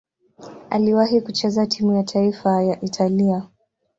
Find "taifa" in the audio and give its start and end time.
2.03-2.63